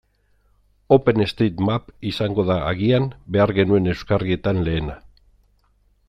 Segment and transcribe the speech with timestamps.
[0.95, 3.05] OpenStreetMap izango da agian
[3.35, 4.97] behar genuen euskarrietan lehena.